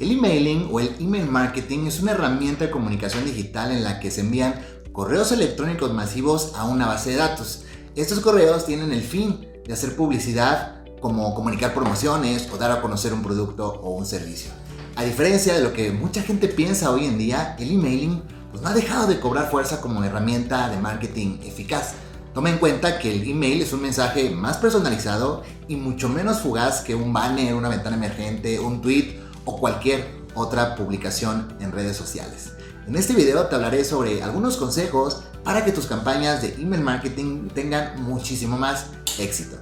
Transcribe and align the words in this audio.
El 0.00 0.10
emailing 0.10 0.70
o 0.72 0.80
el 0.80 0.96
email 0.98 1.30
marketing 1.30 1.86
es 1.86 2.00
una 2.00 2.12
herramienta 2.12 2.64
de 2.64 2.70
comunicación 2.72 3.24
digital 3.24 3.70
en 3.70 3.84
la 3.84 4.00
que 4.00 4.10
se 4.10 4.22
envían 4.22 4.54
correos 4.92 5.30
electrónicos 5.30 5.94
masivos 5.94 6.52
a 6.56 6.64
una 6.64 6.86
base 6.86 7.10
de 7.10 7.16
datos. 7.16 7.62
Estos 7.94 8.18
correos 8.18 8.66
tienen 8.66 8.92
el 8.92 9.02
fin 9.02 9.46
de 9.64 9.72
hacer 9.72 9.94
publicidad 9.94 10.82
como 11.00 11.32
comunicar 11.36 11.74
promociones 11.74 12.48
o 12.52 12.56
dar 12.56 12.72
a 12.72 12.82
conocer 12.82 13.12
un 13.12 13.22
producto 13.22 13.68
o 13.84 13.90
un 13.90 14.04
servicio. 14.04 14.50
A 14.96 15.04
diferencia 15.04 15.54
de 15.54 15.62
lo 15.62 15.72
que 15.72 15.92
mucha 15.92 16.22
gente 16.22 16.48
piensa 16.48 16.90
hoy 16.90 17.06
en 17.06 17.16
día, 17.16 17.54
el 17.60 17.70
emailing 17.70 18.20
pues, 18.50 18.64
no 18.64 18.70
ha 18.70 18.74
dejado 18.74 19.06
de 19.06 19.20
cobrar 19.20 19.48
fuerza 19.48 19.80
como 19.80 20.02
herramienta 20.02 20.70
de 20.70 20.76
marketing 20.76 21.38
eficaz. 21.44 21.94
Toma 22.32 22.50
en 22.50 22.58
cuenta 22.58 22.98
que 22.98 23.14
el 23.14 23.30
email 23.30 23.62
es 23.62 23.72
un 23.72 23.82
mensaje 23.82 24.28
más 24.30 24.56
personalizado 24.56 25.44
y 25.68 25.76
mucho 25.76 26.08
menos 26.08 26.40
fugaz 26.40 26.80
que 26.80 26.96
un 26.96 27.12
banner, 27.12 27.54
una 27.54 27.68
ventana 27.68 27.94
emergente, 27.94 28.58
un 28.58 28.82
tweet 28.82 29.23
o 29.44 29.58
cualquier 29.58 30.06
otra 30.34 30.74
publicación 30.74 31.54
en 31.60 31.72
redes 31.72 31.96
sociales. 31.96 32.52
En 32.86 32.96
este 32.96 33.14
video 33.14 33.46
te 33.46 33.54
hablaré 33.54 33.84
sobre 33.84 34.22
algunos 34.22 34.56
consejos 34.56 35.22
para 35.42 35.64
que 35.64 35.72
tus 35.72 35.86
campañas 35.86 36.42
de 36.42 36.54
email 36.54 36.82
marketing 36.82 37.48
tengan 37.48 38.02
muchísimo 38.02 38.58
más 38.58 38.86
éxito. 39.18 39.56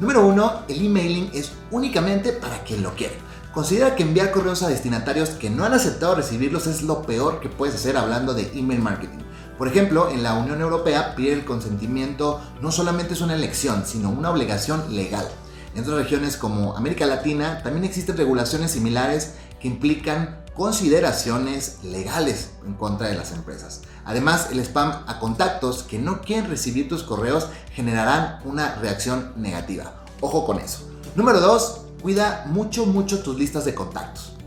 Número 0.00 0.26
1. 0.26 0.62
El 0.68 0.86
emailing 0.86 1.30
es 1.34 1.52
únicamente 1.70 2.32
para 2.32 2.62
quien 2.64 2.82
lo 2.82 2.94
quiere. 2.94 3.14
Considera 3.52 3.96
que 3.96 4.02
enviar 4.02 4.30
correos 4.30 4.62
a 4.62 4.68
destinatarios 4.68 5.30
que 5.30 5.50
no 5.50 5.64
han 5.64 5.74
aceptado 5.74 6.14
recibirlos 6.14 6.66
es 6.66 6.82
lo 6.82 7.02
peor 7.02 7.40
que 7.40 7.48
puedes 7.48 7.74
hacer 7.74 7.96
hablando 7.96 8.32
de 8.32 8.50
email 8.54 8.80
marketing. 8.80 9.18
Por 9.60 9.68
ejemplo, 9.68 10.08
en 10.08 10.22
la 10.22 10.36
Unión 10.36 10.62
Europea 10.62 11.14
pedir 11.14 11.34
el 11.34 11.44
consentimiento 11.44 12.40
no 12.62 12.72
solamente 12.72 13.12
es 13.12 13.20
una 13.20 13.34
elección, 13.34 13.84
sino 13.84 14.08
una 14.08 14.30
obligación 14.30 14.96
legal. 14.96 15.28
En 15.74 15.82
otras 15.82 15.98
regiones 15.98 16.38
como 16.38 16.78
América 16.78 17.04
Latina 17.04 17.62
también 17.62 17.84
existen 17.84 18.16
regulaciones 18.16 18.70
similares 18.70 19.34
que 19.60 19.68
implican 19.68 20.42
consideraciones 20.54 21.84
legales 21.84 22.52
en 22.64 22.72
contra 22.72 23.08
de 23.08 23.16
las 23.16 23.32
empresas. 23.32 23.82
Además, 24.06 24.48
el 24.50 24.60
spam 24.60 25.04
a 25.06 25.18
contactos 25.18 25.82
que 25.82 25.98
no 25.98 26.22
quieren 26.22 26.48
recibir 26.48 26.88
tus 26.88 27.02
correos 27.02 27.48
generarán 27.74 28.38
una 28.46 28.76
reacción 28.76 29.34
negativa. 29.36 29.92
Ojo 30.22 30.46
con 30.46 30.58
eso. 30.58 30.90
Número 31.16 31.38
2. 31.38 31.80
Cuida 32.00 32.46
mucho, 32.46 32.86
mucho 32.86 33.22
tus 33.22 33.36
listas 33.36 33.66
de 33.66 33.74
contactos. 33.74 34.39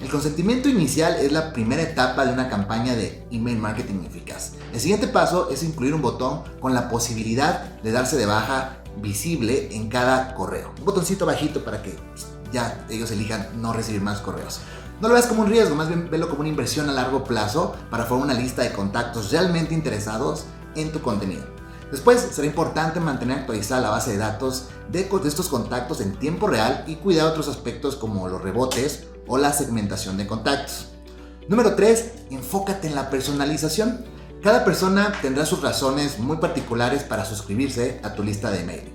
El 0.00 0.08
consentimiento 0.08 0.70
inicial 0.70 1.16
es 1.16 1.30
la 1.30 1.52
primera 1.52 1.82
etapa 1.82 2.24
de 2.24 2.32
una 2.32 2.48
campaña 2.48 2.96
de 2.96 3.22
email 3.30 3.58
marketing 3.58 4.02
eficaz. 4.06 4.52
El 4.72 4.80
siguiente 4.80 5.08
paso 5.08 5.50
es 5.50 5.62
incluir 5.62 5.92
un 5.92 6.00
botón 6.00 6.42
con 6.58 6.72
la 6.72 6.88
posibilidad 6.88 7.78
de 7.82 7.92
darse 7.92 8.16
de 8.16 8.24
baja 8.24 8.78
visible 8.96 9.68
en 9.76 9.90
cada 9.90 10.34
correo. 10.34 10.72
Un 10.78 10.86
botoncito 10.86 11.26
bajito 11.26 11.62
para 11.62 11.82
que 11.82 11.94
ya 12.50 12.86
ellos 12.88 13.10
elijan 13.10 13.46
no 13.60 13.74
recibir 13.74 14.00
más 14.00 14.20
correos. 14.20 14.60
No 15.02 15.08
lo 15.08 15.14
veas 15.14 15.26
como 15.26 15.42
un 15.42 15.50
riesgo, 15.50 15.76
más 15.76 15.88
bien 15.88 16.08
velo 16.10 16.28
como 16.30 16.40
una 16.40 16.48
inversión 16.48 16.88
a 16.88 16.92
largo 16.92 17.22
plazo 17.22 17.76
para 17.90 18.06
formar 18.06 18.30
una 18.30 18.40
lista 18.40 18.62
de 18.62 18.72
contactos 18.72 19.30
realmente 19.30 19.74
interesados 19.74 20.44
en 20.76 20.92
tu 20.92 21.02
contenido. 21.02 21.44
Después 21.90 22.20
será 22.20 22.46
importante 22.46 23.00
mantener 23.00 23.40
actualizada 23.40 23.82
la 23.82 23.90
base 23.90 24.12
de 24.12 24.18
datos 24.18 24.68
de, 24.90 25.08
estos 25.26 25.48
contactos 25.48 26.00
en 26.00 26.14
tiempo 26.16 26.46
real 26.46 26.84
y 26.86 26.96
cuidar 26.96 27.26
otros 27.26 27.48
aspectos 27.48 27.96
como 27.96 28.28
los 28.28 28.40
rebotes 28.40 29.04
o 29.30 29.38
la 29.38 29.52
segmentación 29.52 30.16
de 30.18 30.26
contactos. 30.26 30.88
Número 31.48 31.76
3. 31.76 32.12
Enfócate 32.30 32.88
en 32.88 32.96
la 32.96 33.10
personalización. 33.10 34.04
Cada 34.42 34.64
persona 34.64 35.12
tendrá 35.22 35.46
sus 35.46 35.62
razones 35.62 36.18
muy 36.18 36.38
particulares 36.38 37.04
para 37.04 37.24
suscribirse 37.24 38.00
a 38.02 38.14
tu 38.14 38.24
lista 38.24 38.50
de 38.50 38.60
email. 38.60 38.92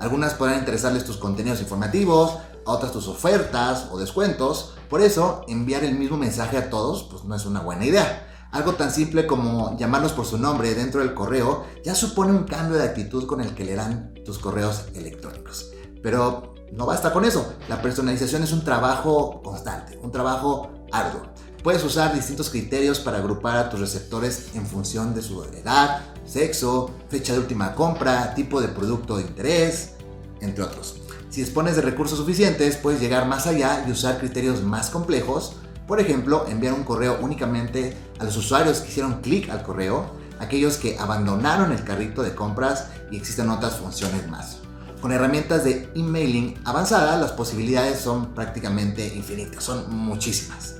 Algunas 0.00 0.34
podrán 0.34 0.58
interesarles 0.58 1.04
tus 1.04 1.18
contenidos 1.18 1.60
informativos, 1.60 2.38
a 2.66 2.72
otras 2.72 2.92
tus 2.92 3.06
ofertas 3.06 3.88
o 3.92 3.98
descuentos. 3.98 4.74
Por 4.90 5.00
eso, 5.00 5.42
enviar 5.46 5.84
el 5.84 5.96
mismo 5.96 6.16
mensaje 6.16 6.58
a 6.58 6.68
todos 6.68 7.04
pues, 7.04 7.24
no 7.24 7.36
es 7.36 7.46
una 7.46 7.60
buena 7.60 7.86
idea. 7.86 8.48
Algo 8.50 8.74
tan 8.74 8.90
simple 8.90 9.26
como 9.26 9.76
llamarlos 9.78 10.12
por 10.12 10.26
su 10.26 10.36
nombre 10.36 10.74
dentro 10.74 11.00
del 11.00 11.14
correo 11.14 11.64
ya 11.84 11.94
supone 11.94 12.32
un 12.32 12.44
cambio 12.44 12.76
de 12.76 12.84
actitud 12.84 13.26
con 13.26 13.40
el 13.40 13.54
que 13.54 13.64
leerán 13.64 14.14
tus 14.24 14.38
correos 14.38 14.86
electrónicos. 14.94 15.70
Pero 16.02 16.55
no 16.72 16.86
basta 16.86 17.12
con 17.12 17.24
eso. 17.24 17.54
La 17.68 17.80
personalización 17.82 18.42
es 18.42 18.52
un 18.52 18.64
trabajo 18.64 19.40
constante, 19.42 19.98
un 20.02 20.10
trabajo 20.10 20.70
arduo. 20.92 21.22
Puedes 21.62 21.82
usar 21.82 22.14
distintos 22.14 22.50
criterios 22.50 23.00
para 23.00 23.18
agrupar 23.18 23.56
a 23.56 23.68
tus 23.68 23.80
receptores 23.80 24.54
en 24.54 24.66
función 24.66 25.14
de 25.14 25.22
su 25.22 25.42
edad, 25.44 26.02
sexo, 26.24 26.90
fecha 27.08 27.32
de 27.32 27.40
última 27.40 27.74
compra, 27.74 28.34
tipo 28.34 28.60
de 28.60 28.68
producto 28.68 29.16
de 29.16 29.22
interés, 29.24 29.94
entre 30.40 30.62
otros. 30.62 30.96
Si 31.28 31.40
dispones 31.40 31.76
de 31.76 31.82
recursos 31.82 32.18
suficientes, 32.18 32.76
puedes 32.76 33.00
llegar 33.00 33.26
más 33.26 33.46
allá 33.46 33.84
y 33.86 33.90
usar 33.90 34.18
criterios 34.18 34.62
más 34.62 34.90
complejos. 34.90 35.56
Por 35.88 36.00
ejemplo, 36.00 36.46
enviar 36.48 36.72
un 36.72 36.84
correo 36.84 37.18
únicamente 37.20 37.96
a 38.18 38.24
los 38.24 38.36
usuarios 38.36 38.78
que 38.78 38.88
hicieron 38.88 39.20
clic 39.20 39.50
al 39.50 39.62
correo, 39.62 40.06
aquellos 40.38 40.76
que 40.76 40.98
abandonaron 40.98 41.72
el 41.72 41.84
carrito 41.84 42.22
de 42.22 42.34
compras 42.34 42.88
y 43.10 43.16
existen 43.16 43.50
otras 43.50 43.76
funciones 43.76 44.28
más. 44.28 44.58
Con 45.06 45.12
herramientas 45.12 45.62
de 45.62 45.88
emailing 45.94 46.58
avanzada, 46.64 47.16
las 47.16 47.30
posibilidades 47.30 48.00
son 48.00 48.34
prácticamente 48.34 49.06
infinitas, 49.14 49.62
son 49.62 49.88
muchísimas. 49.88 50.78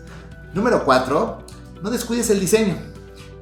Número 0.52 0.84
4. 0.84 1.44
No 1.80 1.90
descuides 1.90 2.28
el 2.30 2.40
diseño. 2.40 2.76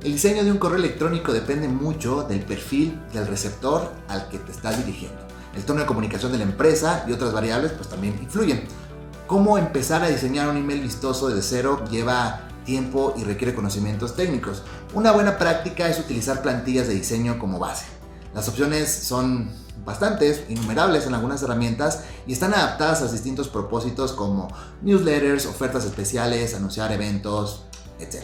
El 0.02 0.12
diseño 0.12 0.44
de 0.44 0.52
un 0.52 0.58
correo 0.58 0.76
electrónico 0.76 1.32
depende 1.32 1.68
mucho 1.68 2.24
del 2.24 2.40
perfil 2.40 3.00
del 3.14 3.26
receptor 3.26 3.92
al 4.08 4.28
que 4.28 4.36
te 4.36 4.52
estás 4.52 4.76
dirigiendo. 4.76 5.16
El 5.56 5.64
tono 5.64 5.80
de 5.80 5.86
comunicación 5.86 6.32
de 6.32 6.36
la 6.36 6.44
empresa 6.44 7.06
y 7.08 7.12
otras 7.12 7.32
variables 7.32 7.72
pues 7.72 7.88
también 7.88 8.18
influyen. 8.20 8.64
Cómo 9.26 9.56
empezar 9.56 10.02
a 10.02 10.08
diseñar 10.08 10.50
un 10.50 10.58
email 10.58 10.82
vistoso 10.82 11.28
desde 11.28 11.48
cero 11.48 11.82
lleva 11.90 12.42
tiempo 12.66 13.14
y 13.16 13.24
requiere 13.24 13.54
conocimientos 13.54 14.16
técnicos. 14.16 14.62
Una 14.92 15.12
buena 15.12 15.38
práctica 15.38 15.88
es 15.88 15.98
utilizar 15.98 16.42
plantillas 16.42 16.88
de 16.88 16.92
diseño 16.92 17.38
como 17.38 17.58
base. 17.58 17.86
Las 18.34 18.48
opciones 18.48 18.92
son 18.92 19.63
bastantes, 19.84 20.44
innumerables 20.48 21.06
en 21.06 21.14
algunas 21.14 21.42
herramientas 21.42 22.04
y 22.26 22.32
están 22.32 22.54
adaptadas 22.54 23.02
a 23.02 23.10
distintos 23.10 23.48
propósitos 23.48 24.12
como 24.12 24.48
newsletters, 24.82 25.46
ofertas 25.46 25.84
especiales, 25.84 26.54
anunciar 26.54 26.92
eventos, 26.92 27.64
etc. 27.98 28.22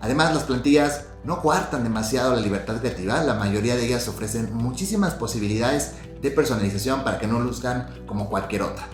Además, 0.00 0.34
las 0.34 0.44
plantillas 0.44 1.04
no 1.24 1.42
coartan 1.42 1.82
demasiado 1.82 2.34
la 2.34 2.40
libertad 2.40 2.78
creativa, 2.78 3.22
la 3.22 3.34
mayoría 3.34 3.76
de 3.76 3.86
ellas 3.86 4.08
ofrecen 4.08 4.54
muchísimas 4.54 5.14
posibilidades 5.14 5.92
de 6.22 6.30
personalización 6.30 7.02
para 7.04 7.18
que 7.18 7.26
no 7.26 7.40
luzcan 7.40 7.88
como 8.06 8.28
cualquier 8.28 8.62
otra. 8.62 8.88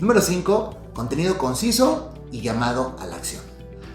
Número 0.00 0.20
5. 0.20 0.78
Contenido 0.94 1.38
conciso 1.38 2.12
y 2.30 2.40
llamado 2.40 2.96
a 3.00 3.06
la 3.06 3.16
acción. 3.16 3.42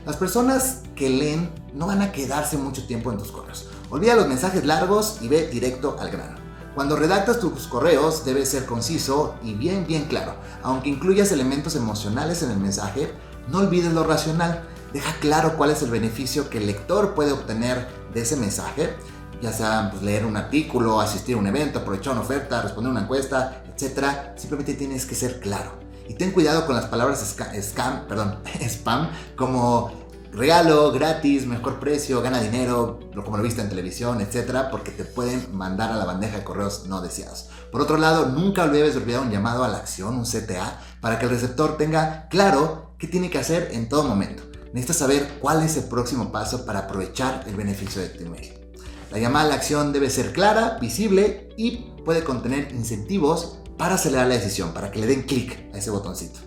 Las 0.05 0.15
personas 0.15 0.83
que 0.95 1.09
leen 1.09 1.51
no 1.73 1.87
van 1.87 2.01
a 2.01 2.11
quedarse 2.11 2.57
mucho 2.57 2.87
tiempo 2.87 3.11
en 3.11 3.17
tus 3.17 3.31
correos. 3.31 3.67
Olvida 3.89 4.15
los 4.15 4.27
mensajes 4.27 4.65
largos 4.65 5.17
y 5.21 5.27
ve 5.27 5.47
directo 5.47 5.97
al 5.99 6.09
grano. 6.09 6.46
Cuando 6.77 6.95
redactas 6.95 7.39
tus 7.39 7.65
correos 7.65 8.23
debe 8.23 8.45
ser 8.45 8.67
conciso 8.67 9.33
y 9.41 9.55
bien 9.55 9.87
bien 9.87 10.05
claro. 10.05 10.35
Aunque 10.61 10.89
incluyas 10.89 11.31
elementos 11.31 11.75
emocionales 11.75 12.43
en 12.43 12.51
el 12.51 12.59
mensaje, 12.59 13.11
no 13.47 13.57
olvides 13.57 13.93
lo 13.93 14.03
racional. 14.03 14.61
Deja 14.93 15.11
claro 15.19 15.57
cuál 15.57 15.71
es 15.71 15.81
el 15.81 15.89
beneficio 15.89 16.51
que 16.51 16.59
el 16.59 16.67
lector 16.67 17.15
puede 17.15 17.31
obtener 17.31 17.87
de 18.13 18.21
ese 18.21 18.35
mensaje, 18.35 18.93
ya 19.41 19.51
sea 19.51 19.89
pues, 19.89 20.03
leer 20.03 20.23
un 20.23 20.37
artículo, 20.37 21.01
asistir 21.01 21.35
a 21.35 21.39
un 21.39 21.47
evento, 21.47 21.79
aprovechar 21.79 22.13
una 22.13 22.21
oferta, 22.21 22.61
responder 22.61 22.91
una 22.91 23.01
encuesta, 23.01 23.63
etc. 23.75 24.35
Simplemente 24.35 24.75
tienes 24.75 25.07
que 25.07 25.15
ser 25.15 25.39
claro. 25.39 25.71
Y 26.07 26.13
ten 26.13 26.31
cuidado 26.31 26.67
con 26.67 26.75
las 26.75 26.85
palabras 26.85 27.35
scam, 27.59 28.07
perdón, 28.07 28.37
spam, 28.61 29.09
como 29.35 30.06
regalo, 30.31 30.91
gratis, 30.91 31.45
mejor 31.45 31.79
precio, 31.79 32.21
gana 32.21 32.41
dinero, 32.41 32.99
como 33.23 33.37
lo 33.37 33.43
viste 33.43 33.61
en 33.61 33.69
televisión, 33.69 34.21
etcétera, 34.21 34.69
porque 34.69 34.91
te 34.91 35.03
pueden 35.03 35.55
mandar 35.55 35.91
a 35.91 35.97
la 35.97 36.05
bandeja 36.05 36.37
de 36.37 36.43
correos 36.43 36.85
no 36.87 37.01
deseados. 37.01 37.49
Por 37.71 37.81
otro 37.81 37.97
lado, 37.97 38.27
nunca 38.27 38.67
debes 38.67 38.95
olvidar 38.95 39.21
un 39.21 39.31
llamado 39.31 39.63
a 39.63 39.67
la 39.67 39.77
acción, 39.77 40.15
un 40.15 40.25
CTA, 40.25 40.79
para 41.01 41.19
que 41.19 41.25
el 41.25 41.31
receptor 41.31 41.77
tenga 41.77 42.27
claro 42.29 42.95
qué 42.97 43.07
tiene 43.07 43.29
que 43.29 43.39
hacer 43.39 43.69
en 43.71 43.89
todo 43.89 44.03
momento. 44.03 44.43
Necesitas 44.73 44.97
saber 44.97 45.39
cuál 45.39 45.63
es 45.63 45.77
el 45.77 45.85
próximo 45.85 46.31
paso 46.31 46.65
para 46.65 46.79
aprovechar 46.79 47.43
el 47.47 47.55
beneficio 47.55 48.01
de 48.01 48.09
tu 48.09 48.25
email. 48.25 48.53
La 49.11 49.19
llamada 49.19 49.45
a 49.45 49.49
la 49.49 49.55
acción 49.55 49.93
debe 49.93 50.09
ser 50.09 50.33
clara, 50.33 50.77
visible 50.81 51.49
y 51.57 51.93
puede 52.03 52.23
contener 52.23 52.71
incentivos 52.71 53.59
para 53.77 53.95
acelerar 53.95 54.27
la 54.27 54.35
decisión, 54.35 54.73
para 54.73 54.91
que 54.91 54.99
le 54.99 55.07
den 55.07 55.23
clic 55.23 55.73
a 55.73 55.77
ese 55.77 55.91
botoncito. 55.91 56.39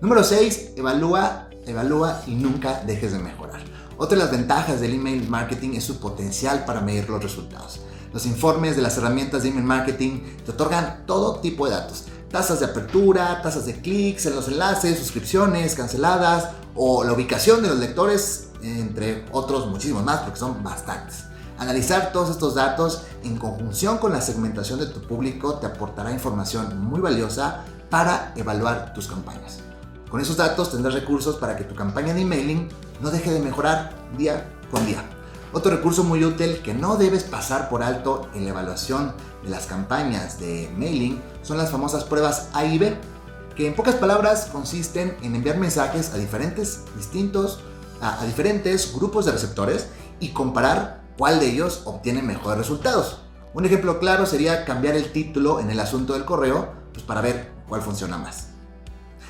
Número 0.00 0.22
6. 0.22 0.74
Evalúa 0.76 1.47
evalúa 1.68 2.22
y 2.26 2.34
nunca 2.34 2.82
dejes 2.86 3.12
de 3.12 3.18
mejorar. 3.18 3.60
Otra 3.96 4.16
de 4.16 4.24
las 4.24 4.30
ventajas 4.30 4.80
del 4.80 4.94
email 4.94 5.28
marketing 5.28 5.74
es 5.74 5.84
su 5.84 5.98
potencial 5.98 6.64
para 6.64 6.80
medir 6.80 7.08
los 7.10 7.22
resultados. 7.22 7.80
Los 8.12 8.26
informes 8.26 8.76
de 8.76 8.82
las 8.82 8.96
herramientas 8.96 9.42
de 9.42 9.50
email 9.50 9.64
marketing 9.64 10.20
te 10.44 10.52
otorgan 10.52 11.04
todo 11.06 11.40
tipo 11.40 11.66
de 11.66 11.72
datos. 11.72 12.04
Tasas 12.30 12.60
de 12.60 12.66
apertura, 12.66 13.42
tasas 13.42 13.66
de 13.66 13.80
clics 13.80 14.26
en 14.26 14.36
los 14.36 14.48
enlaces, 14.48 14.98
suscripciones 14.98 15.74
canceladas 15.74 16.50
o 16.74 17.02
la 17.04 17.12
ubicación 17.12 17.62
de 17.62 17.68
los 17.68 17.78
lectores, 17.78 18.50
entre 18.62 19.24
otros 19.32 19.66
muchísimos 19.66 20.04
más, 20.04 20.20
porque 20.20 20.38
son 20.38 20.62
bastantes. 20.62 21.24
Analizar 21.58 22.12
todos 22.12 22.30
estos 22.30 22.54
datos 22.54 23.02
en 23.24 23.36
conjunción 23.36 23.98
con 23.98 24.12
la 24.12 24.20
segmentación 24.20 24.78
de 24.78 24.86
tu 24.86 25.00
público 25.02 25.54
te 25.54 25.66
aportará 25.66 26.12
información 26.12 26.80
muy 26.80 27.00
valiosa 27.00 27.64
para 27.90 28.32
evaluar 28.36 28.92
tus 28.94 29.08
campañas. 29.08 29.67
Con 30.10 30.20
esos 30.20 30.38
datos 30.38 30.70
tendrás 30.70 30.94
recursos 30.94 31.36
para 31.36 31.56
que 31.56 31.64
tu 31.64 31.74
campaña 31.74 32.14
de 32.14 32.22
emailing 32.22 32.68
no 33.00 33.10
deje 33.10 33.30
de 33.30 33.40
mejorar 33.40 33.92
día 34.16 34.50
con 34.70 34.84
día. 34.86 35.04
Otro 35.52 35.70
recurso 35.74 36.04
muy 36.04 36.24
útil 36.24 36.60
que 36.62 36.74
no 36.74 36.96
debes 36.96 37.24
pasar 37.24 37.68
por 37.68 37.82
alto 37.82 38.28
en 38.34 38.44
la 38.44 38.50
evaluación 38.50 39.14
de 39.42 39.50
las 39.50 39.66
campañas 39.66 40.38
de 40.38 40.70
mailing 40.76 41.20
son 41.42 41.58
las 41.58 41.70
famosas 41.70 42.04
pruebas 42.04 42.48
A 42.52 42.64
y 42.64 42.78
B, 42.78 42.96
que 43.54 43.66
en 43.66 43.74
pocas 43.74 43.96
palabras 43.96 44.48
consisten 44.52 45.16
en 45.22 45.34
enviar 45.34 45.56
mensajes 45.58 46.12
a 46.12 46.16
diferentes, 46.16 46.84
distintos, 46.96 47.60
a, 48.00 48.24
diferentes 48.24 48.94
grupos 48.94 49.26
de 49.26 49.32
receptores 49.32 49.88
y 50.20 50.30
comparar 50.30 51.02
cuál 51.16 51.40
de 51.40 51.50
ellos 51.50 51.82
obtiene 51.84 52.22
mejores 52.22 52.58
resultados. 52.58 53.20
Un 53.54 53.64
ejemplo 53.64 53.98
claro 53.98 54.26
sería 54.26 54.64
cambiar 54.64 54.96
el 54.96 55.12
título 55.12 55.60
en 55.60 55.70
el 55.70 55.80
asunto 55.80 56.12
del 56.12 56.24
correo 56.24 56.72
pues 56.92 57.04
para 57.04 57.20
ver 57.20 57.52
cuál 57.68 57.82
funciona 57.82 58.18
más. 58.18 58.47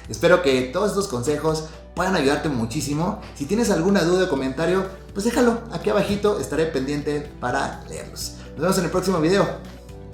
Espero 0.09 0.43
que 0.43 0.63
todos 0.73 0.91
estos 0.91 1.09
consejos 1.09 1.65
puedan 1.95 2.17
ayudarte 2.17 2.49
muchísimo. 2.49 3.21
Si 3.35 3.45
tienes 3.47 3.71
alguna 3.71 4.05
duda 4.05 4.25
o 4.25 4.29
comentario, 4.29 4.87
pues 5.13 5.25
déjalo 5.25 5.63
aquí 5.73 5.91
abajito, 5.91 6.39
estaré 6.39 6.67
pendiente 6.67 7.31
para 7.41 7.85
leerlos. 7.89 8.35
Nos 8.53 8.61
vemos 8.61 8.79
en 8.79 8.85
el 8.85 8.91
próximo 8.91 9.21
video. 9.21 9.47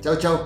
Chao, 0.01 0.17
chao. 0.17 0.45